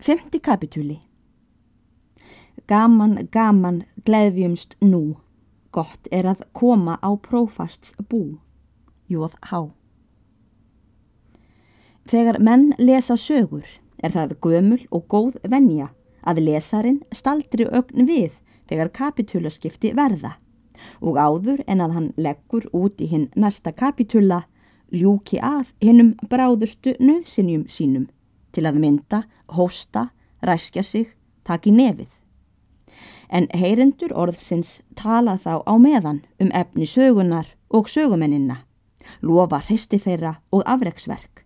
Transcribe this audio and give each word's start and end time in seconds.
Femti 0.00 0.38
kapitúli 0.40 0.94
Gaman, 2.66 3.28
gaman, 3.32 3.82
gleðjumst 4.06 4.78
nú. 4.80 5.18
Gott 5.76 6.06
er 6.08 6.24
að 6.24 6.46
koma 6.56 6.94
á 7.04 7.12
prófasts 7.20 7.92
bú. 8.08 8.38
Jóð 9.12 9.34
há. 9.50 9.68
Þegar 12.08 12.38
menn 12.40 12.70
lesa 12.80 13.18
sögur 13.20 13.66
er 14.00 14.14
það 14.14 14.32
gömul 14.40 14.78
og 14.88 15.04
góð 15.12 15.36
venja 15.44 15.90
að 16.24 16.40
lesarin 16.46 17.02
staldri 17.12 17.66
ögn 17.68 18.08
við 18.08 18.38
þegar 18.72 18.88
kapitúlaskipti 18.96 19.92
verða 19.98 20.38
og 21.04 21.20
áður 21.20 21.60
en 21.66 21.84
að 21.84 21.98
hann 21.98 22.08
leggur 22.16 22.70
út 22.72 23.04
í 23.04 23.10
hinn 23.12 23.28
næsta 23.36 23.76
kapitúla 23.76 24.46
ljúki 24.88 25.36
af 25.44 25.74
hinnum 25.84 26.14
bráðustu 26.32 26.96
nöðsinjum 26.96 27.68
sínum 27.68 28.08
til 28.52 28.66
að 28.68 28.80
mynda, 28.82 29.22
hósta, 29.54 30.10
ræskja 30.42 30.82
sig, 30.82 31.10
taki 31.44 31.72
nefið. 31.74 32.08
En 33.30 33.46
heyrendur 33.54 34.12
orðsins 34.16 34.80
tala 34.98 35.36
þá 35.38 35.62
á 35.62 35.74
meðan 35.78 36.24
um 36.42 36.50
efni 36.54 36.86
sögunar 36.86 37.54
og 37.70 37.88
sögumennina, 37.88 38.64
lofa 39.22 39.60
hristi 39.68 40.00
þeirra 40.02 40.40
og 40.50 40.66
afreiksverk, 40.66 41.44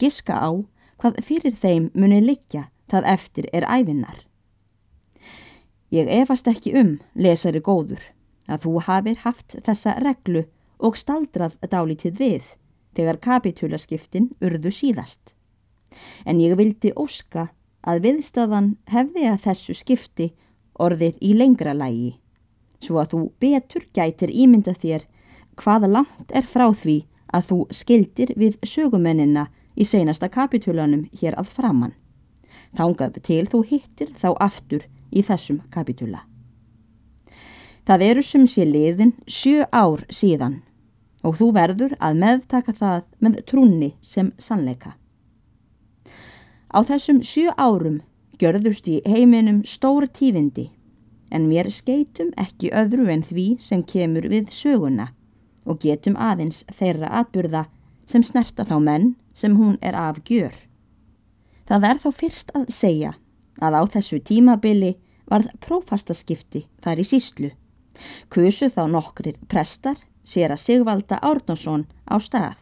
giska 0.00 0.36
á 0.40 0.50
hvað 0.96 1.20
fyrir 1.24 1.56
þeim 1.60 1.90
muni 1.94 2.22
liggja 2.24 2.70
það 2.90 3.10
eftir 3.12 3.48
er 3.52 3.68
æfinnar. 3.68 4.24
Ég 5.92 6.08
efast 6.10 6.48
ekki 6.50 6.72
um, 6.80 6.96
lesari 7.14 7.60
góður, 7.60 8.00
að 8.48 8.64
þú 8.64 8.72
hafir 8.88 9.20
haft 9.22 9.58
þessa 9.66 9.98
reglu 10.02 10.46
og 10.78 10.96
staldrað 10.98 11.56
dálítið 11.70 12.20
við 12.20 12.52
þegar 12.96 13.20
kapitúlaskiptin 13.22 14.32
urðu 14.40 14.72
síðast 14.72 15.35
en 16.24 16.40
ég 16.40 16.56
vildi 16.58 16.92
óska 16.96 17.48
að 17.86 18.02
viðstafan 18.06 18.74
hefði 18.90 19.26
að 19.30 19.42
þessu 19.46 19.76
skipti 19.78 20.30
orðið 20.78 21.20
í 21.22 21.34
lengra 21.36 21.74
lægi, 21.76 22.16
svo 22.82 23.00
að 23.00 23.12
þú 23.12 23.20
betur 23.40 23.86
gætir 23.96 24.32
ímynda 24.32 24.74
þér 24.74 25.06
hvaða 25.56 25.90
langt 25.90 26.32
er 26.34 26.48
frá 26.48 26.68
því 26.74 27.04
að 27.32 27.48
þú 27.50 27.58
skildir 27.74 28.32
við 28.36 28.58
sögumennina 28.66 29.48
í 29.76 29.84
seinasta 29.84 30.28
kapitulanum 30.32 31.06
hér 31.20 31.36
að 31.38 31.52
framann. 31.56 31.96
Þángað 32.76 33.20
til 33.24 33.44
þú 33.48 33.62
hittir 33.70 34.12
þá 34.18 34.30
aftur 34.40 34.86
í 35.10 35.22
þessum 35.24 35.62
kapitula. 35.72 36.24
Það 37.86 38.02
eru 38.02 38.22
sem 38.26 38.46
sé 38.50 38.64
liðin 38.66 39.14
sjö 39.30 39.66
ár 39.70 40.02
síðan 40.10 40.62
og 41.26 41.38
þú 41.38 41.52
verður 41.54 41.94
að 42.02 42.18
meðtaka 42.22 42.74
það 42.74 43.02
með 43.22 43.42
trúni 43.46 43.90
sem 44.02 44.32
sannleika. 44.38 44.96
Á 46.76 46.84
þessum 46.84 47.22
sjö 47.24 47.54
árum 47.56 48.02
gjörðust 48.36 48.88
í 48.92 48.98
heiminum 49.08 49.62
stór 49.64 50.04
tífindi 50.12 50.66
en 51.32 51.46
mér 51.48 51.70
skeitum 51.72 52.34
ekki 52.36 52.68
öðru 52.68 53.06
en 53.14 53.22
því 53.24 53.46
sem 53.64 53.80
kemur 53.92 54.26
við 54.28 54.50
söguna 54.52 55.06
og 55.64 55.80
getum 55.80 56.18
aðeins 56.20 56.66
þeirra 56.76 57.08
atburða 57.20 57.62
sem 58.04 58.20
snerta 58.22 58.66
þá 58.68 58.76
menn 58.88 59.06
sem 59.32 59.56
hún 59.56 59.78
er 59.80 59.96
af 59.96 60.20
gjör. 60.28 60.52
Það 61.64 61.88
er 61.88 62.02
þá 62.04 62.10
fyrst 62.20 62.52
að 62.52 62.68
segja 62.76 63.14
að 63.56 63.78
á 63.80 63.82
þessu 63.96 64.20
tímabili 64.20 64.92
varð 65.32 65.48
prófastaskipti 65.64 66.66
þar 66.84 67.00
í 67.00 67.08
síslu. 67.08 67.50
Kusu 68.28 68.68
þá 68.68 68.84
nokkrir 68.92 69.40
prestar 69.48 69.96
sér 70.28 70.52
að 70.52 70.62
Sigvalda 70.66 71.22
Árnason 71.24 71.88
á 72.04 72.20
stað 72.20 72.60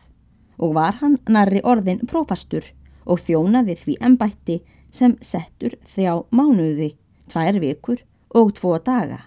og 0.63 0.79
var 0.79 1.03
hann 1.03 1.19
narri 1.27 1.67
orðin 1.67 2.07
prófastur 2.07 2.71
og 3.05 3.21
þjónaði 3.27 3.77
því 3.83 3.97
ennbætti 4.01 4.61
sem 4.95 5.17
settur 5.21 5.77
þrjá 5.95 6.23
mánuði, 6.31 6.95
tvær 7.31 7.59
vikur 7.61 8.03
og 8.35 8.55
tvo 8.59 8.77
daga. 8.79 9.25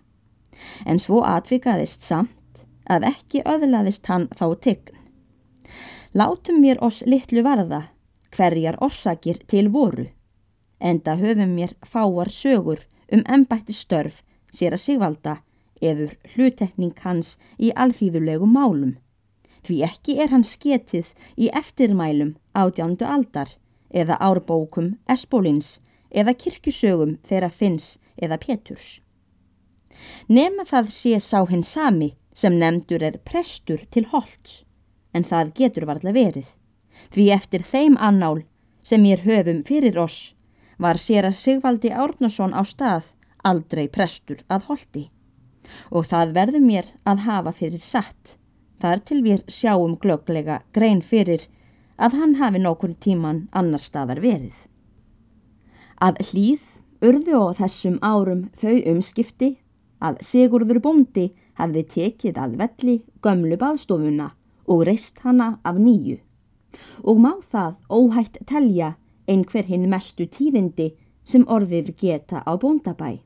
En 0.85 0.99
svo 0.99 1.21
atvikaðist 1.27 2.05
samt 2.07 2.63
að 2.89 3.09
ekki 3.11 3.43
öðlaðist 3.45 4.07
hann 4.09 4.27
þá 4.37 4.47
tign. 4.63 4.95
Látum 6.17 6.61
mér 6.63 6.79
oss 6.81 7.03
litlu 7.05 7.43
varða 7.45 7.87
hverjar 8.33 8.77
orsakir 8.83 9.41
til 9.47 9.67
voru, 9.73 10.07
enda 10.79 11.15
höfum 11.19 11.53
mér 11.57 11.73
fáar 11.85 12.31
sögur 12.31 12.85
um 13.11 13.23
ennbætti 13.25 13.73
störf 13.73 14.23
sér 14.53 14.77
að 14.77 14.83
sigvalda 14.85 15.35
eður 15.81 16.15
hlutekning 16.33 16.95
hans 17.03 17.35
í 17.59 17.71
alþýðulegu 17.75 18.47
málum. 18.49 18.97
Því 19.65 19.81
ekki 19.83 20.17
er 20.23 20.31
hann 20.31 20.45
sketið 20.47 21.11
í 21.35 21.49
eftirmælum 21.53 22.35
átjándu 22.55 23.05
aldar 23.05 23.51
eða 23.89 24.17
árbókum 24.19 24.95
Espólins 25.09 25.77
eða 26.11 26.33
kirkjusögum 26.33 27.17
þeirra 27.27 27.49
finns 27.49 27.97
eða 28.17 28.39
Péturs. 28.41 29.01
Nefna 30.29 30.65
það 30.67 30.89
sé 30.93 31.19
sá 31.23 31.41
hinn 31.49 31.63
sami 31.63 32.13
sem 32.37 32.57
nefndur 32.59 33.03
er 33.03 33.17
prestur 33.25 33.83
til 33.91 34.05
holts, 34.11 34.63
en 35.13 35.25
það 35.25 35.53
getur 35.57 35.87
varðla 35.89 36.13
verið. 36.13 36.47
Því 37.13 37.29
eftir 37.33 37.65
þeim 37.65 37.97
annál 37.97 38.43
sem 38.85 39.03
ég 39.05 39.25
höfum 39.25 39.63
fyrir 39.65 39.97
oss 39.99 40.33
var 40.77 40.99
sér 41.01 41.25
að 41.29 41.39
Sigvaldi 41.41 41.89
Árnason 41.89 42.53
á 42.53 42.61
stað 42.61 43.09
aldrei 43.43 43.87
prestur 43.89 44.43
að 44.47 44.67
holti. 44.69 45.05
Og 45.91 46.07
það 46.07 46.33
verður 46.37 46.63
mér 46.63 46.91
að 47.03 47.25
hafa 47.25 47.53
fyrir 47.57 47.83
satt, 47.83 48.37
þar 48.81 49.01
til 49.03 49.21
við 49.25 49.43
sjáum 49.51 49.97
glögglega 49.99 50.61
grein 50.73 51.01
fyrir 51.01 51.47
að 51.97 52.17
hann 52.19 52.35
hafi 52.41 52.61
nokkur 52.61 52.93
tíman 53.01 53.47
annar 53.51 53.81
staðar 53.81 54.21
verið. 54.21 54.55
Að 56.01 56.21
hlýð 56.29 56.65
urðu 57.01 57.41
á 57.41 57.57
þessum 57.57 57.97
árum 58.01 58.47
þau 58.61 58.77
umskipti 58.93 59.57
að 59.99 60.21
Sigurður 60.21 60.79
Bóndi 60.81 61.31
hafði 61.57 61.83
tekið 61.93 62.37
að 62.37 62.57
velli 62.61 62.95
gömlu 63.25 63.57
baðstofuna 63.57 64.31
og 64.69 64.85
reist 64.85 65.19
hana 65.25 65.57
af 65.65 65.79
nýju 65.81 66.19
og 67.01 67.21
má 67.21 67.31
það 67.51 67.77
óhætt 67.89 68.37
telja 68.49 68.95
einhver 69.27 69.65
hinn 69.65 69.87
mestu 69.89 70.27
tífindi 70.29 70.91
sem 71.27 71.45
orðið 71.47 71.93
geta 71.99 72.43
á 72.45 72.51
bóndabæ. 72.61 73.19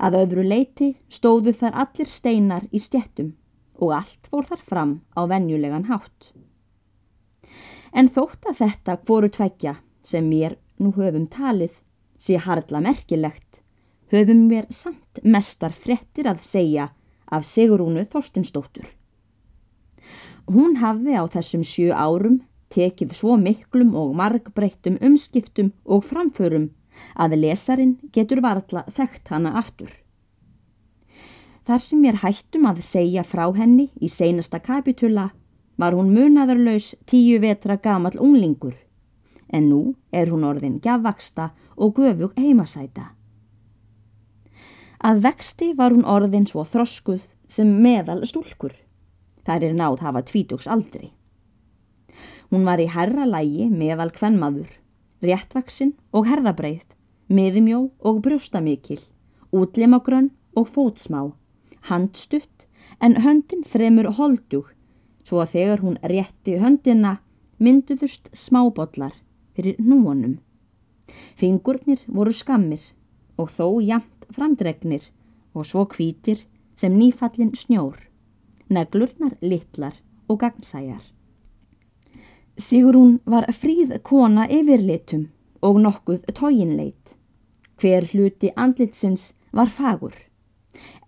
Að 0.00 0.16
öðru 0.22 0.44
leiti 0.46 0.94
stóðu 1.12 1.52
þar 1.60 1.76
allir 1.84 2.08
steinar 2.08 2.64
í 2.72 2.80
stjettum 2.80 3.34
og 3.76 3.92
allt 4.00 4.30
fór 4.32 4.48
þar 4.48 4.62
fram 4.70 4.94
á 5.12 5.28
venjulegan 5.28 5.88
hátt. 5.92 6.32
En 7.92 8.08
þótt 8.08 8.46
að 8.46 8.60
þetta 8.62 8.98
voru 9.06 9.30
tveggja 9.32 9.76
sem 10.06 10.26
mér 10.28 10.56
nú 10.78 10.92
höfum 10.96 11.26
talið 11.30 11.80
sé 12.20 12.38
harla 12.38 12.80
merkilegt, 12.84 13.60
höfum 14.12 14.46
mér 14.48 14.68
samt 14.70 15.22
mestar 15.24 15.72
frettir 15.72 16.28
að 16.30 16.44
segja 16.46 16.90
af 17.30 17.46
Sigurúnu 17.46 18.04
Þorstinsdóttur. 18.10 18.86
Hún 20.50 20.80
hafði 20.82 21.14
á 21.14 21.24
þessum 21.30 21.64
sjö 21.66 21.94
árum 21.94 22.40
tekið 22.74 23.14
svo 23.18 23.36
miklum 23.38 23.94
og 23.98 24.14
margbreyttum 24.18 24.98
umskiptum 25.02 25.72
og 25.84 26.06
framförum 26.06 26.70
að 27.14 27.36
lesarin 27.42 27.96
getur 28.14 28.42
varðla 28.44 28.84
þekkt 28.90 29.30
hana 29.32 29.54
aftur. 29.58 29.90
Þar 31.66 31.82
sem 31.84 32.04
ég 32.06 32.22
hættum 32.22 32.66
að 32.66 32.82
segja 32.82 33.22
frá 33.26 33.44
henni 33.54 33.90
í 34.00 34.08
seinasta 34.10 34.58
kapitula 34.62 35.30
var 35.80 35.96
hún 35.96 36.12
munaðarlaus 36.12 36.92
tíu 37.08 37.38
vetra 37.40 37.78
gamal 37.80 38.18
unglingur, 38.20 38.74
en 39.48 39.70
nú 39.70 39.80
er 40.12 40.28
hún 40.28 40.44
orðin 40.44 40.76
gjafvaksta 40.84 41.50
og 41.80 41.96
göfug 41.96 42.36
heimasæta. 42.36 43.14
Að 45.00 45.22
vexti 45.24 45.70
var 45.76 45.94
hún 45.96 46.04
orðin 46.04 46.44
svo 46.46 46.66
þroskuð 46.68 47.22
sem 47.48 47.70
meðal 47.80 48.26
stúlkur. 48.28 48.74
Það 49.46 49.64
er 49.70 49.78
náð 49.78 50.02
hafa 50.04 50.22
tvítugs 50.28 50.68
aldri. 50.68 51.14
Hún 52.52 52.66
var 52.68 52.82
í 52.82 52.90
herra 52.92 53.24
lægi 53.24 53.70
meðal 53.72 54.10
kvennmaður, 54.12 54.68
réttvaksinn 55.24 55.94
og 56.12 56.28
herðabreið, 56.28 56.84
miðumjó 57.32 57.86
og 58.04 58.20
brjóstamikil, 58.26 59.00
útlimagrönn 59.54 60.28
og 60.52 60.68
fótsmá, 60.74 61.30
handstutt 61.88 62.66
en 63.00 63.16
höndin 63.24 63.64
fremur 63.64 64.10
holdug 64.18 64.74
svo 65.30 65.44
að 65.44 65.52
þegar 65.54 65.82
hún 65.84 65.98
rétti 66.10 66.56
höndina 66.58 67.20
mynduðust 67.62 68.32
smábollar 68.34 69.12
fyrir 69.54 69.76
núonum. 69.78 70.40
Fingurnir 71.38 72.02
voru 72.10 72.34
skammir 72.34 72.82
og 73.38 73.52
þó 73.54 73.78
jamt 73.78 74.26
framdregnir 74.34 75.06
og 75.54 75.68
svo 75.70 75.86
kvítir 75.86 76.42
sem 76.74 76.96
nýfallin 76.98 77.54
snjór, 77.54 77.94
neglurnar 78.74 79.36
litlar 79.40 79.94
og 80.26 80.40
gagnsæjar. 80.42 81.02
Sigrún 82.58 83.20
var 83.24 83.46
fríð 83.54 83.94
kona 84.02 84.48
yfirlitum 84.50 85.28
og 85.62 85.78
nokkuð 85.84 86.26
tóginleit. 86.34 87.14
Hver 87.78 88.10
hluti 88.10 88.50
andlitsins 88.56 89.30
var 89.56 89.70
fagur, 89.70 90.12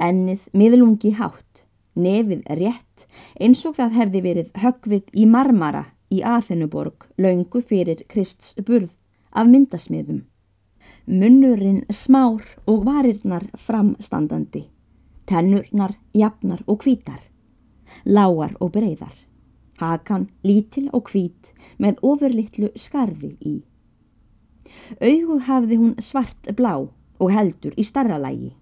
ennið 0.00 0.46
miðlungi 0.56 1.12
hátt, 1.18 1.51
nefið 1.94 2.42
rétt 2.58 3.06
eins 3.40 3.62
og 3.68 3.76
það 3.76 3.96
hefði 3.98 4.22
verið 4.26 4.50
högvið 4.62 5.10
í 5.12 5.26
marmara 5.26 5.84
í 6.12 6.20
Aþenuborg 6.24 7.08
laungu 7.18 7.62
fyrir 7.62 8.04
Krists 8.08 8.54
burð 8.66 8.92
af 9.32 9.48
myndasmiðum. 9.48 10.22
munnurinn 11.06 11.82
smár 11.90 12.42
og 12.66 12.84
varirnar 12.86 13.48
framstandandi, 13.58 14.68
tennurnar 15.26 15.96
jafnar 16.14 16.62
og 16.66 16.84
hvítar, 16.84 17.18
lágar 18.06 18.54
og 18.60 18.70
breyðar, 18.72 19.16
hakan 19.80 20.28
lítil 20.44 20.88
og 20.92 21.10
hvít 21.10 21.50
með 21.78 21.98
ofurlittlu 22.02 22.70
skarfi 22.76 23.34
í. 23.40 23.56
Augu 25.00 25.40
hafði 25.48 25.76
hún 25.76 25.94
svart 25.98 26.54
blá 26.56 26.74
og 27.18 27.28
heldur 27.34 27.74
í 27.76 27.84
starra 27.84 28.18
lægi. 28.22 28.52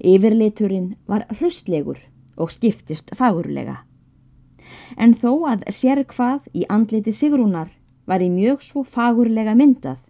Yfirleiturinn 0.00 0.94
var 1.06 1.26
hrustlegur 1.28 2.00
og 2.36 2.52
skiptist 2.52 3.12
fagurlega. 3.16 3.82
En 4.96 5.14
þó 5.14 5.44
að 5.50 5.64
sér 5.74 6.02
hvað 6.08 6.48
í 6.54 6.64
andliti 6.68 7.12
Sigrúnar 7.12 7.70
var 8.06 8.22
í 8.24 8.30
mjög 8.32 8.62
svo 8.62 8.84
fagurlega 8.84 9.54
myndað, 9.58 10.00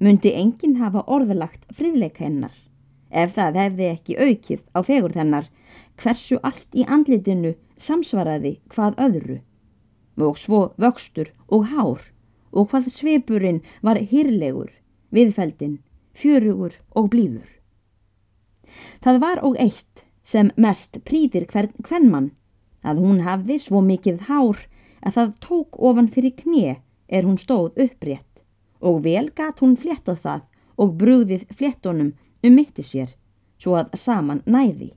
myndi 0.00 0.32
enginn 0.36 0.78
hafa 0.80 1.04
orðalagt 1.06 1.66
friðleik 1.76 2.20
hennar, 2.20 2.54
ef 3.10 3.34
það 3.36 3.60
hefði 3.60 3.88
ekki 3.90 4.16
aukið 4.16 4.62
á 4.76 4.78
fegur 4.86 5.16
þennar 5.16 5.50
hversu 6.00 6.40
allt 6.42 6.76
í 6.76 6.86
andlitinu 6.88 7.54
samsvaraði 7.80 8.58
hvað 8.72 8.98
öðru, 9.06 9.38
og 10.20 10.38
svo 10.40 10.60
vöxtur 10.80 11.32
og 11.48 11.68
hár, 11.72 12.02
og 12.52 12.70
hvað 12.72 12.90
svipurinn 12.92 13.62
var 13.84 14.00
hýrlegur, 14.10 14.70
viðfeldin, 15.14 15.80
fjörugur 16.16 16.76
og 16.96 17.10
blíður. 17.12 17.48
Það 19.00 19.20
var 19.24 19.40
og 19.44 19.56
eitt 19.60 20.04
sem 20.24 20.50
mest 20.56 21.00
prýðir 21.06 21.46
hvern 21.50 21.72
hvernmann 21.86 22.30
að 22.82 23.00
hún 23.04 23.20
hafði 23.26 23.58
svo 23.60 23.80
mikið 23.84 24.26
hár 24.28 24.64
að 25.04 25.16
það 25.16 25.32
tók 25.46 25.80
ofan 25.90 26.08
fyrir 26.12 26.36
knið 26.36 26.76
er 27.08 27.26
hún 27.26 27.38
stóð 27.40 27.78
upprétt 27.84 28.42
og 28.80 29.02
vel 29.04 29.28
gat 29.36 29.60
hún 29.60 29.76
fléttað 29.76 30.22
það 30.24 30.42
og 30.80 30.96
brúðið 31.00 31.46
fléttonum 31.56 32.12
um 32.44 32.54
mitti 32.56 32.84
sér 32.86 33.14
svo 33.60 33.76
að 33.76 33.96
saman 34.00 34.42
næði. 34.46 34.94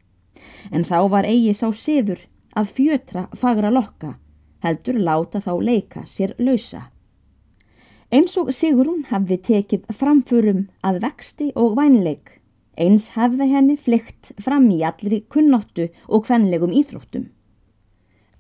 En 0.72 0.86
þá 0.88 1.10
var 1.12 1.28
eigi 1.28 1.54
sá 1.56 1.68
siður 1.76 2.22
að 2.56 2.72
fjötra 2.78 3.28
fagra 3.36 3.72
lokka 3.74 4.16
heldur 4.64 5.00
láta 5.00 5.42
þá 5.44 5.54
leika 5.60 6.06
sér 6.08 6.36
lausa. 6.40 6.88
Eins 8.14 8.36
og 8.38 8.52
Sigrún 8.54 9.04
hafði 9.10 9.40
tekið 9.48 9.88
framförum 9.98 10.68
að 10.86 11.02
vexti 11.04 11.50
og 11.60 11.76
vænleik 11.80 12.40
Eins 12.74 13.12
hefði 13.14 13.50
henni 13.52 13.76
flykt 13.78 14.34
fram 14.42 14.66
í 14.74 14.80
allri 14.86 15.22
kunnáttu 15.30 15.90
og 16.08 16.26
kvenlegum 16.26 16.74
íþróttum. 16.74 17.30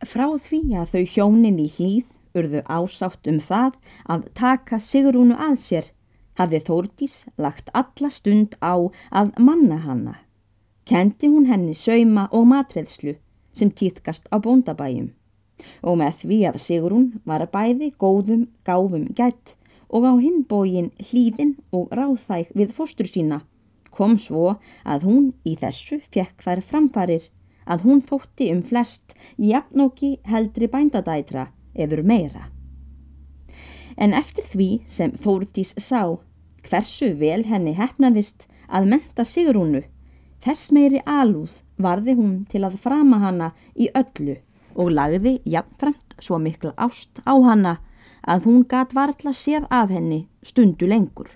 Frá 0.03 0.25
því 0.41 0.62
að 0.81 0.95
þau 0.95 1.03
hjónin 1.13 1.59
í 1.62 1.68
hlýð 1.75 2.39
urðu 2.39 2.63
ásátt 2.65 3.30
um 3.30 3.39
það 3.39 3.77
að 4.09 4.25
taka 4.33 4.80
Sigrúnu 4.81 5.38
að 5.38 5.59
sér 5.68 5.89
hafði 6.39 6.63
Þórdís 6.68 7.18
lagt 7.38 7.69
alla 7.77 8.09
stund 8.09 8.57
á 8.57 8.89
að 9.13 9.33
manna 9.38 9.77
hanna. 9.85 10.15
Kendi 10.89 11.30
hún 11.30 11.45
henni 11.47 11.77
sauma 11.77 12.25
og 12.33 12.50
matreðslu 12.50 13.15
sem 13.53 13.69
týðkast 13.69 14.25
á 14.33 14.41
bóndabæjum 14.41 15.13
og 15.85 16.00
með 16.01 16.24
því 16.24 16.39
að 16.50 16.62
Sigrún 16.65 17.09
var 17.30 17.45
bæði 17.53 17.94
góðum 18.01 18.47
gáfum 18.65 19.06
gætt 19.15 19.53
og 19.94 20.09
á 20.09 20.13
hinbógin 20.18 20.89
hlýðin 20.97 21.56
og 21.71 21.94
ráþæg 21.94 22.50
við 22.57 22.74
fóstur 22.75 23.07
sína 23.07 23.44
kom 23.94 24.18
svo 24.18 24.57
að 24.84 25.06
hún 25.07 25.31
í 25.45 25.56
þessu 25.62 26.01
fekk 26.13 26.44
þær 26.45 26.62
framfarir 26.72 27.30
að 27.66 27.86
hún 27.88 28.01
þótti 28.04 28.50
um 28.54 28.62
flest 28.66 29.16
jafnóki 29.38 30.18
heldri 30.28 30.68
bændadætra 30.68 31.48
eður 31.74 32.04
meira. 32.04 32.50
En 33.98 34.13
eftir 34.18 34.45
því 34.50 34.69
sem 34.90 35.13
Þórdís 35.24 35.75
sá 35.78 36.18
hversu 36.66 37.13
vel 37.19 37.44
henni 37.45 37.75
hefnaðist 37.78 38.48
að 38.68 38.90
menta 38.95 39.25
Sigrúnu, 39.28 39.84
þess 40.42 40.72
meiri 40.74 41.04
alúð 41.06 41.62
varði 41.78 42.18
hún 42.18 42.34
til 42.50 42.63
að 42.66 42.80
frama 42.81 43.19
hana 43.22 43.51
í 43.75 43.90
öllu 43.94 44.40
og 44.74 44.90
lagði 44.98 45.38
jafnframt 45.45 46.18
svo 46.19 46.40
mikla 46.42 46.74
ást 46.81 47.22
á 47.30 47.34
hana 47.45 47.78
að 48.24 48.48
hún 48.48 48.63
gat 48.69 48.95
varðla 48.95 49.34
sér 49.36 49.68
af 49.69 49.92
henni 49.94 50.25
stundu 50.42 50.88
lengur. 50.90 51.30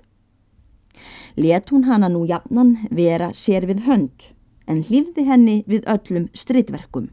Let 1.37 1.69
hún 1.69 1.83
hana 1.83 2.09
nú 2.09 2.25
jafnan 2.25 2.77
vera 2.89 3.29
sér 3.33 3.67
við 3.69 3.83
hönd 3.85 4.23
en 4.65 4.79
hlýfði 4.81 5.25
henni 5.27 5.57
við 5.69 5.83
öllum 5.85 6.23
stritverkum 6.33 7.11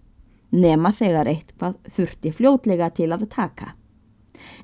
nema 0.54 0.94
þegar 0.96 1.28
eitthvað 1.28 1.74
þurfti 1.92 2.30
fljótlega 2.32 2.88
til 2.96 3.10
að 3.12 3.26
taka. 3.28 3.74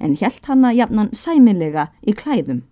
En 0.00 0.16
helt 0.16 0.46
hana 0.48 0.70
jafnan 0.72 1.10
sæmilega 1.12 1.90
í 2.00 2.14
klæðum. 2.16 2.62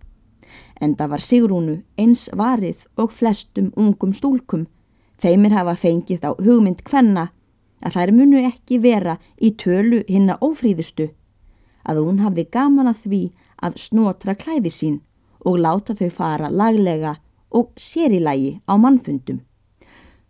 En 0.81 0.95
það 0.95 1.11
var 1.13 1.21
Sigrúnu 1.21 1.75
eins 1.99 2.25
varið 2.33 2.87
og 2.97 3.13
flestum 3.13 3.69
ungum 3.77 4.15
stúlkum 4.17 4.65
þeimir 5.21 5.53
hafa 5.53 5.75
fengið 5.77 6.25
á 6.25 6.31
hugmynd 6.41 6.81
hvenna 6.89 7.27
að 7.85 7.99
þær 7.99 8.15
munu 8.15 8.41
ekki 8.47 8.79
vera 8.81 9.19
í 9.37 9.51
tölu 9.61 10.01
hinna 10.07 10.39
ófríðustu 10.41 11.11
að 11.85 12.01
hún 12.01 12.23
hafði 12.23 12.47
gaman 12.49 12.89
að 12.89 13.05
því 13.05 13.21
að 13.61 13.77
snotra 13.85 14.35
klæði 14.39 14.73
sín 14.73 14.97
og 15.45 15.59
láta 15.59 15.95
þau 15.95 16.09
fara 16.11 16.49
laglega 16.49 17.15
og 17.51 17.71
sérilagi 17.79 18.59
á 18.67 18.73
mannfundum. 18.77 19.41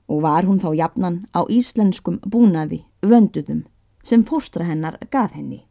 Og 0.10 0.22
var 0.22 0.46
hún 0.46 0.62
þá 0.62 0.74
jafnan 0.76 1.18
á 1.36 1.46
íslenskum 1.50 2.20
búnaði 2.26 2.84
vönduðum 3.02 3.66
sem 4.04 4.24
fóstra 4.26 4.66
hennar 4.66 4.98
gaf 5.12 5.34
henni. 5.34 5.66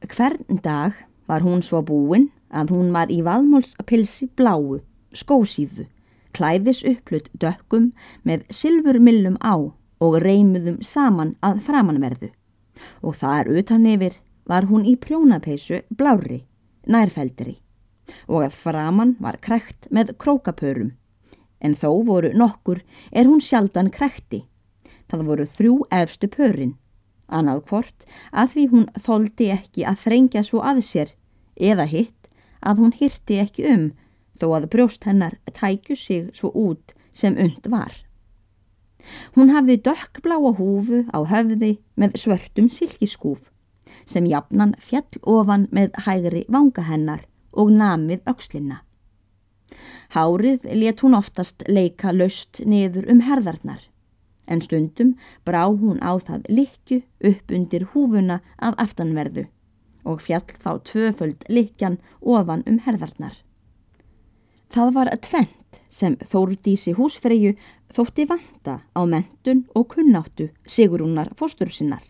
Hvern 0.00 0.60
dag 0.62 0.94
var 1.28 1.42
hún 1.42 1.62
svo 1.62 1.82
búin 1.82 2.30
að 2.50 2.72
hún 2.74 2.90
var 2.92 3.10
í 3.12 3.20
vaðmálspilsi 3.22 4.30
bláu, 4.34 4.80
skósíðu, 5.14 5.86
klæðis 6.34 6.82
upplut 6.86 7.30
dökkum 7.38 7.92
með 8.24 8.46
silfurmillum 8.50 9.38
á 9.44 9.54
og 10.00 10.18
reymuðum 10.24 10.80
saman 10.82 11.36
að 11.44 11.62
framanverðu. 11.68 12.30
Og 13.04 13.14
þar 13.20 13.52
utan 13.60 13.86
yfir 13.86 14.16
var 14.48 14.66
hún 14.66 14.86
í 14.88 14.96
prjónapeisu 14.96 15.84
blári, 15.94 16.46
nærfældri 16.88 17.60
og 18.28 18.44
að 18.46 18.56
framann 18.62 19.16
var 19.20 19.38
krekt 19.42 19.88
með 19.90 20.14
krókapörum. 20.22 20.92
En 21.60 21.74
þó 21.76 22.02
voru 22.06 22.32
nokkur 22.34 22.82
er 23.12 23.28
hún 23.28 23.42
sjaldan 23.44 23.90
krekti. 23.92 24.44
Það 25.10 25.26
voru 25.28 25.46
þrjú 25.46 25.74
efstu 25.92 26.30
pörin. 26.30 26.76
Annað 27.28 27.64
hvort 27.70 28.06
að 28.32 28.54
því 28.54 28.66
hún 28.72 28.86
þóldi 28.98 29.50
ekki 29.54 29.86
að 29.86 30.00
þrengja 30.04 30.44
svo 30.46 30.62
að 30.66 30.82
sér 30.86 31.12
eða 31.56 31.86
hitt 31.86 32.30
að 32.60 32.82
hún 32.82 32.94
hirti 32.96 33.38
ekki 33.42 33.66
um 33.70 33.90
þó 34.40 34.46
að 34.56 34.70
brjóst 34.72 35.04
hennar 35.06 35.36
tækju 35.52 35.96
sig 35.96 36.30
svo 36.36 36.50
út 36.54 36.94
sem 37.12 37.36
und 37.36 37.68
var. 37.70 37.92
Hún 39.36 39.52
hafði 39.54 39.78
dökkbláa 39.86 40.54
húfu 40.58 41.04
á 41.12 41.18
höfði 41.28 41.78
með 41.96 42.18
svörtum 42.20 42.68
silkiskúf 42.72 43.50
sem 44.06 44.26
jafnan 44.26 44.74
fjall 44.80 45.20
ofan 45.22 45.66
með 45.74 45.94
hægri 46.06 46.44
vanga 46.48 46.84
hennar 46.88 47.24
og 47.52 47.70
namið 47.74 48.22
aukslinna. 48.30 48.82
Hárið 50.14 50.66
let 50.74 51.00
hún 51.04 51.14
oftast 51.14 51.62
leika 51.68 52.12
laust 52.12 52.60
niður 52.66 53.06
um 53.12 53.22
herðarnar, 53.22 53.84
en 54.50 54.62
stundum 54.64 55.14
brá 55.46 55.62
hún 55.68 56.02
á 56.02 56.18
það 56.18 56.48
likju 56.50 57.02
upp 57.30 57.54
undir 57.54 57.86
húfuna 57.92 58.40
af 58.58 58.74
aftanverðu 58.78 59.46
og 60.04 60.22
fjall 60.24 60.48
þá 60.64 60.70
tvöföld 60.88 61.44
likjan 61.48 61.98
ofan 62.20 62.64
um 62.66 62.80
herðarnar. 62.86 63.36
Það 64.70 64.92
var 64.96 65.10
að 65.12 65.22
tvent 65.28 65.78
sem 65.90 66.16
Þórdísi 66.22 66.94
húsfreyju 66.94 67.56
þótti 67.94 68.26
vanta 68.30 68.80
á 68.94 69.00
mentun 69.06 69.64
og 69.74 69.90
kunnáttu 69.94 70.50
Sigrúnar 70.66 71.32
fóstursinnar, 71.38 72.02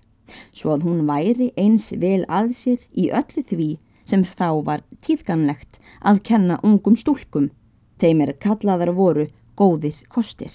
svo 0.53 0.77
að 0.77 0.85
hún 0.87 1.07
væri 1.09 1.51
eins 1.57 1.91
vel 1.97 2.23
að 2.29 2.53
sér 2.57 2.85
í 2.93 3.09
öllu 3.11 3.45
því 3.49 3.71
sem 4.05 4.25
þá 4.25 4.49
var 4.67 4.83
tíðganlegt 5.05 5.79
að 6.01 6.23
kenna 6.27 6.59
ungum 6.67 6.97
stúlkum, 6.97 7.51
þeim 8.01 8.25
er 8.25 8.35
kallaðar 8.41 8.95
voru 8.97 9.29
góðir 9.57 9.99
kostir. 10.09 10.53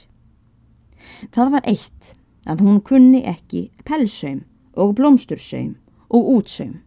Það 1.32 1.52
var 1.58 1.68
eitt 1.70 2.16
að 2.50 2.64
hún 2.66 2.82
kunni 2.82 3.22
ekki 3.28 3.70
pelsaum 3.86 4.44
og 4.74 4.96
blómstursaum 4.98 5.75
og 6.10 6.32
útsaum 6.38 6.82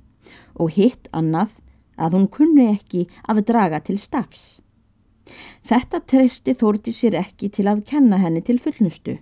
og 0.59 0.75
hitt 0.75 1.09
annað 1.15 1.55
að 1.99 2.17
hún 2.19 2.27
kunni 2.35 2.67
ekki 2.73 3.07
að 3.31 3.45
draga 3.51 3.81
til 3.85 3.99
stafs. 3.99 4.61
Þetta 5.67 6.01
treysti 6.09 6.55
þórti 6.57 6.95
sér 6.95 7.19
ekki 7.21 7.51
til 7.53 7.67
að 7.69 7.85
kenna 7.89 8.19
henni 8.23 8.43
til 8.45 8.59
fullnustu 8.63 9.19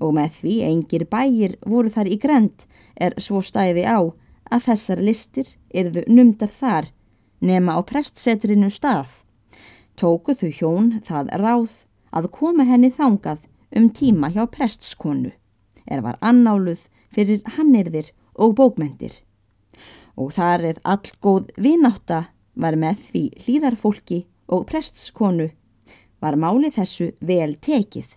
og 0.00 0.14
með 0.16 0.40
því 0.40 0.56
engir 0.68 1.04
bægir 1.10 1.56
voru 1.66 1.92
þar 1.92 2.08
í 2.08 2.18
grend 2.20 2.64
er 2.96 3.16
svo 3.20 3.42
stæði 3.44 3.84
á 3.84 3.98
að 4.50 4.66
þessar 4.68 5.02
listir 5.06 5.48
erðu 5.70 6.04
numdar 6.08 6.50
þar 6.60 6.90
nema 7.40 7.76
á 7.78 7.80
prestsetrinu 7.86 8.70
stað. 8.70 9.08
Tóku 9.96 10.34
þau 10.34 10.50
hjón 10.58 10.90
það 11.06 11.32
ráð 11.40 11.70
að 12.10 12.30
koma 12.34 12.66
henni 12.68 12.90
þangað 12.90 13.46
um 13.76 13.88
tíma 13.94 14.30
hjá 14.34 14.44
prestskonu, 14.50 15.32
er 15.86 16.02
var 16.02 16.18
annáluð 16.20 16.82
fyrir 17.14 17.42
hannirðir 17.56 18.10
og 18.34 18.56
bókmendir. 18.58 19.12
Og 20.16 20.34
þar 20.34 20.66
eða 20.72 20.84
all 20.84 21.12
góð 21.22 21.50
vináta 21.56 22.24
var 22.54 22.76
með 22.76 23.06
því 23.10 23.24
hlýðarfólki 23.44 24.24
og 24.50 24.66
prestskonu 24.68 25.50
var 26.20 26.36
máli 26.36 26.70
þessu 26.74 27.12
vel 27.20 27.54
tekið 27.56 28.16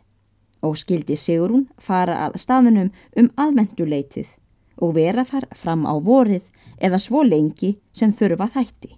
og 0.64 0.78
skildi 0.80 1.16
Sigrún 1.20 1.68
fara 1.78 2.18
að 2.26 2.40
staðunum 2.44 2.92
um 3.20 3.30
aðvenduleitið 3.40 4.32
og 4.78 4.96
vera 4.98 5.26
þar 5.28 5.48
fram 5.56 5.86
á 5.86 5.94
vorið 6.00 6.50
eða 6.78 7.00
svo 7.00 7.24
lengi 7.24 7.76
sem 7.94 8.14
þurfa 8.14 8.50
þætti 8.56 8.98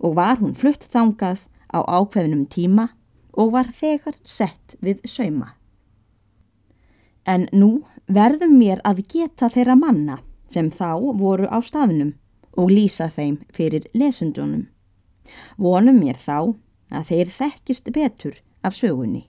og 0.00 0.16
var 0.16 0.40
hún 0.40 0.56
flutt 0.56 0.86
þangað 0.92 1.46
á 1.70 1.78
ákveðnum 1.84 2.46
tíma 2.50 2.88
og 3.36 3.52
var 3.54 3.70
þegar 3.76 4.16
sett 4.24 4.76
við 4.80 5.02
sauma. 5.04 5.54
En 7.26 7.46
nú 7.52 7.84
verðum 8.08 8.56
mér 8.58 8.80
að 8.84 9.04
geta 9.12 9.50
þeirra 9.52 9.76
manna 9.78 10.18
sem 10.50 10.70
þá 10.70 10.98
voru 11.20 11.46
á 11.46 11.58
staðnum 11.62 12.14
og 12.58 12.72
lýsa 12.72 13.10
þeim 13.12 13.38
fyrir 13.54 13.86
lesundunum. 13.94 14.66
Vonum 15.56 16.00
mér 16.00 16.18
þá 16.18 16.56
að 16.90 17.12
þeir 17.12 17.34
þekkist 17.36 17.92
betur 17.94 18.40
af 18.66 18.74
sögunni. 18.74 19.28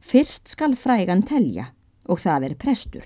Fyrst 0.00 0.48
skal 0.48 0.78
frægan 0.78 1.24
telja 1.26 1.72
og 2.08 2.22
það 2.22 2.48
er 2.48 2.56
prestur. 2.56 3.04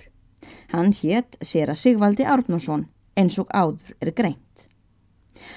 Hann 0.73 0.93
hétt 0.93 1.38
Sera 1.43 1.75
Sigvaldi 1.75 2.25
Árnason 2.25 2.87
eins 3.19 3.38
og 3.40 3.49
áður 3.50 3.95
er 4.00 4.12
greint. 4.14 4.67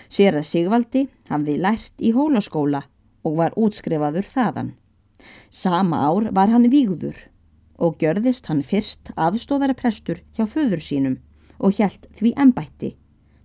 Sera 0.09 0.43
Sigvaldi 0.43 1.07
hafði 1.29 1.57
lært 1.61 1.93
í 1.99 2.13
hólaskóla 2.15 2.85
og 3.27 3.37
var 3.37 3.57
útskrifaður 3.59 4.27
þaðan. 4.33 4.71
Sama 5.49 5.99
ár 6.07 6.31
var 6.33 6.49
hann 6.53 6.69
vígður 6.71 7.17
og 7.81 7.97
gjörðist 8.01 8.47
hann 8.49 8.63
fyrst 8.65 9.11
aðstofara 9.15 9.75
prestur 9.77 10.21
hjá 10.37 10.45
föður 10.49 10.81
sínum 10.85 11.17
og 11.61 11.77
hjælt 11.77 12.07
því 12.17 12.33
embætti, 12.43 12.95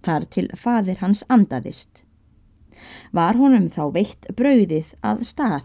þar 0.05 0.27
til 0.33 0.49
fadir 0.57 1.01
hans 1.03 1.25
andaðist. 1.29 2.03
Var 3.13 3.37
honum 3.41 3.71
þá 3.73 3.83
veitt 3.93 4.29
brauðið 4.37 4.93
að 5.05 5.25
stað 5.29 5.65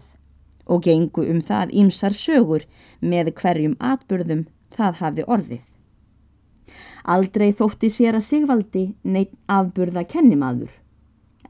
og 0.66 0.84
gengu 0.86 1.24
um 1.28 1.42
það 1.44 1.74
ímsar 1.82 2.16
sögur 2.16 2.64
með 3.00 3.32
hverjum 3.40 3.76
atbyrðum 3.80 4.46
það 4.76 4.98
hafi 5.02 5.26
orðið. 5.26 5.71
Aldrei 7.04 7.50
þótti 7.52 7.90
sér 7.90 8.18
að 8.18 8.26
Sigvaldi 8.28 8.84
neitt 9.02 9.34
afburða 9.50 10.04
kennimaður. 10.08 10.70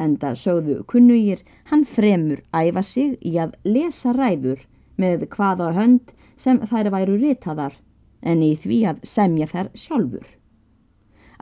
Enda 0.00 0.32
sögðu 0.38 0.80
kunnugir 0.88 1.42
hann 1.70 1.84
fremur 1.84 2.40
æfa 2.56 2.82
sig 2.82 3.18
í 3.20 3.36
að 3.38 3.56
lesa 3.64 4.14
ræður 4.16 4.64
með 4.96 5.26
hvaða 5.34 5.72
hönd 5.76 6.14
sem 6.36 6.62
þær 6.68 6.90
væru 6.94 7.18
ritaðar 7.20 7.76
en 8.22 8.42
í 8.42 8.54
því 8.56 8.78
að 8.92 9.04
semja 9.08 9.48
þær 9.50 9.68
sjálfur. 9.74 10.26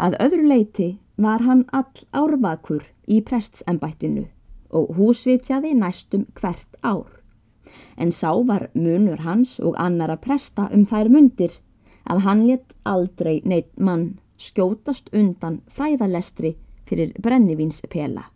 Að 0.00 0.16
öðru 0.24 0.48
leiti 0.48 0.90
var 1.20 1.44
hann 1.44 1.66
all 1.76 2.04
árvakur 2.16 2.86
í 3.06 3.20
prestsembættinu 3.26 4.26
og 4.70 4.94
húsvitjaði 4.96 5.74
næstum 5.76 6.26
hvert 6.38 6.78
ár. 6.82 7.08
En 8.00 8.12
sá 8.14 8.32
var 8.46 8.70
munur 8.74 9.20
hans 9.26 9.58
og 9.60 9.76
annara 9.78 10.16
presta 10.16 10.68
um 10.72 10.86
þær 10.88 11.10
mundir 11.12 11.58
að 12.10 12.24
hann 12.26 12.44
létt 12.46 12.74
aldrei 12.84 13.40
neitt 13.44 13.72
mann 13.78 14.18
skjótast 14.40 15.10
undan 15.14 15.60
fræðalestri 15.70 16.56
fyrir 16.88 17.12
brennivínspela. 17.22 18.26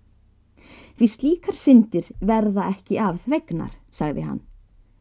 Því 0.95 1.07
slíkar 1.11 1.57
syndir 1.59 2.11
verða 2.21 2.69
ekki 2.71 3.01
af 3.03 3.25
þvegnar, 3.25 3.73
sagði 3.91 4.27
hann, 4.29 4.43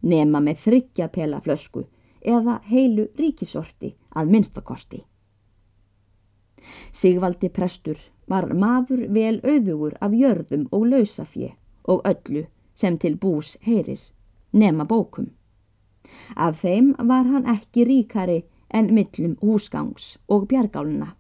nema 0.02 0.42
með 0.42 0.64
þryggja 0.66 1.10
pela 1.14 1.42
flösku 1.44 1.86
eða 2.24 2.60
heilu 2.70 3.10
ríkisorti 3.20 3.94
að 4.16 4.32
minnstakosti. 4.34 5.04
Sigvaldi 6.96 7.50
prestur 7.54 8.00
var 8.32 8.48
maður 8.56 9.06
vel 9.14 9.38
auðugur 9.44 9.98
af 10.02 10.16
jörðum 10.16 10.66
og 10.72 10.88
lausafje 10.88 11.52
og 11.84 12.02
öllu 12.08 12.46
sem 12.74 12.98
til 12.98 13.18
bús 13.20 13.58
heyrir, 13.62 14.00
nema 14.52 14.88
bókum. 14.90 15.30
Af 16.36 16.62
þeim 16.64 16.94
var 17.10 17.28
hann 17.28 17.50
ekki 17.50 17.86
ríkari 17.86 18.40
en 18.74 18.94
millum 18.94 19.36
húsgangs 19.42 20.18
og 20.28 20.48
bjargáluna. 20.50 21.14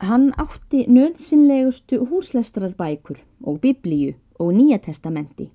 Hann 0.00 0.32
átti 0.36 0.84
nöðsynlegustu 0.92 2.02
húslestrarbækur 2.10 3.22
og 3.42 3.60
biblíu 3.60 4.14
og 4.38 4.52
nýjatestamenti 4.52 5.50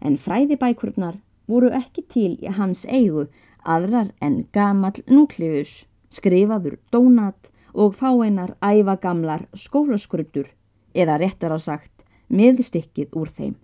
en 0.00 0.16
fræðibækurnar 0.20 1.18
voru 1.48 1.70
ekki 1.76 2.04
til 2.14 2.30
í 2.40 2.52
hans 2.58 2.84
eigu 2.88 3.26
aðrar 3.64 4.12
en 4.24 4.44
gamal 4.52 4.96
núkliðus, 5.08 5.84
skrifaður 6.12 6.78
dónat 6.92 7.50
og 7.74 7.96
fáeinar 7.98 8.54
ævagamlar 8.62 9.46
skólaskruttur 9.58 10.48
eða 10.94 11.18
réttar 11.20 11.56
á 11.56 11.58
sagt 11.58 12.04
miðstykkið 12.28 13.16
úr 13.18 13.28
þeim. 13.28 13.54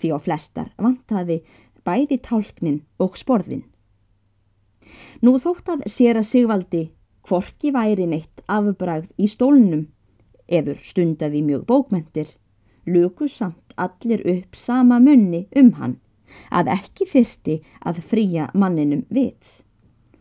Því 0.00 0.08
á 0.12 0.18
flestar 0.20 0.72
vantaði 0.76 1.40
bæði 1.86 2.18
tálknin 2.20 2.82
og 2.98 3.16
sporðin. 3.16 3.64
Nú 5.22 5.36
þótt 5.42 5.68
að 5.72 5.84
sér 5.90 6.20
að 6.20 6.30
Sigvaldi 6.30 6.84
kvorki 7.26 7.72
væri 7.74 8.06
neitt 8.06 8.42
afbragð 8.46 9.10
í 9.18 9.28
stólnum 9.30 9.86
eður 10.46 10.78
stundaði 10.82 11.42
mjög 11.42 11.66
bókmentir, 11.66 12.28
luku 12.86 13.28
samt 13.28 13.74
allir 13.76 14.22
upp 14.30 14.56
sama 14.56 14.98
munni 15.02 15.46
um 15.56 15.72
hann 15.80 15.98
að 16.50 16.70
ekki 16.74 17.06
þyrti 17.10 17.56
að 17.86 18.02
fríja 18.02 18.48
manninum 18.54 19.04
vits. 19.10 19.62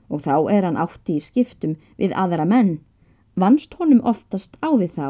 Og 0.09 0.21
þá 0.25 0.51
er 0.53 0.67
hann 0.67 0.77
átti 0.81 1.17
í 1.17 1.23
skiptum 1.23 1.75
við 1.97 2.13
aðra 2.13 2.45
menn, 2.45 2.79
vannst 3.35 3.73
honum 3.79 4.03
oftast 4.05 4.57
á 4.61 4.69
við 4.73 4.97
þá, 4.97 5.07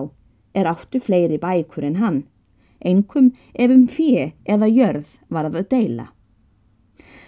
er 0.56 0.72
áttu 0.72 1.02
fleiri 1.04 1.40
bækur 1.40 1.84
en 1.84 2.00
hann, 2.00 2.20
einkum 2.80 3.34
ef 3.54 3.72
um 3.72 3.88
fíi 3.92 4.34
eða 4.46 4.72
jörð 4.72 5.18
var 5.30 5.50
að 5.50 5.62
deila. 5.72 6.10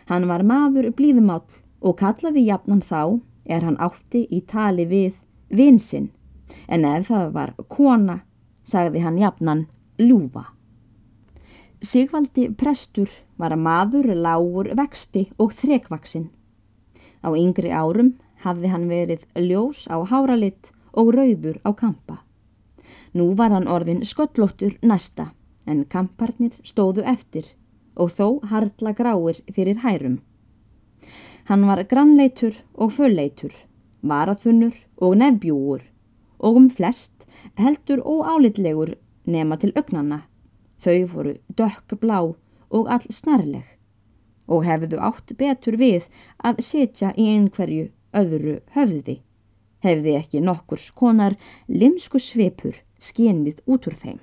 Hann 0.07 0.27
var 0.27 0.43
maður 0.48 0.93
blíðumáll 0.96 1.43
og 1.81 1.98
kallaði 2.00 2.48
jafnan 2.48 2.81
þá 2.81 3.19
er 3.46 3.63
hann 3.63 3.79
átti 3.79 4.25
í 4.31 4.41
tali 4.48 4.86
við 4.86 5.15
vinsinn 5.50 6.12
en 6.67 6.86
ef 6.86 7.10
það 7.12 7.34
var 7.34 7.53
kona 7.72 8.22
sagði 8.67 9.03
hann 9.03 9.19
jafnan 9.22 9.65
ljúfa. 10.01 10.46
Sigvaldi 11.81 12.50
prestur 12.57 13.12
var 13.38 13.53
að 13.53 13.63
maður 13.63 14.13
lágur 14.17 14.72
vexti 14.75 15.27
og 15.38 15.53
þrekvaksinn. 15.53 16.31
Á 17.22 17.29
yngri 17.38 17.69
árum 17.72 18.15
hafði 18.43 18.72
hann 18.74 18.88
verið 18.89 19.25
ljós 19.38 19.86
á 19.88 20.01
háralitt 20.10 20.72
og 20.98 21.13
rauður 21.13 21.62
á 21.62 21.72
kampa. 21.77 22.24
Nú 23.13 23.34
var 23.38 23.53
hann 23.53 23.69
orðin 23.69 24.03
sköllóttur 24.05 24.77
næsta 24.81 25.31
en 25.65 25.86
kamparnir 25.86 26.55
stóðu 26.63 27.05
eftir 27.05 27.53
og 27.96 28.13
þó 28.17 28.41
hardla 28.50 28.93
gráir 28.98 29.41
fyrir 29.53 29.81
hærum. 29.84 30.19
Hann 31.47 31.63
var 31.67 31.79
grannleitur 31.87 32.57
og 32.75 32.91
fölleitur, 32.97 33.53
varaþunnur 34.03 34.75
og 34.99 35.13
nefbjúur 35.21 35.85
og 36.43 36.57
um 36.59 36.67
flest 36.69 37.23
heldur 37.55 38.01
óálitlegur 38.03 38.97
nema 39.25 39.55
til 39.55 39.71
ögnanna. 39.79 40.25
Þau 40.83 41.07
voru 41.13 41.37
dökkblá 41.47 42.19
og 42.69 42.91
all 42.91 43.07
snarleg 43.09 43.63
og 44.47 44.67
hefðu 44.67 44.99
átt 44.99 45.31
betur 45.39 45.79
við 45.79 46.03
að 46.43 46.59
setja 46.67 47.13
í 47.15 47.31
einhverju 47.37 47.89
öðru 48.11 48.59
höfði. 48.75 49.21
Hefði 49.83 50.19
ekki 50.19 50.43
nokkurs 50.43 50.91
konar 50.91 51.39
limsku 51.67 52.19
svipur 52.19 52.75
skenið 52.99 53.63
út 53.65 53.87
úr 53.87 53.95
þeim. 53.95 54.19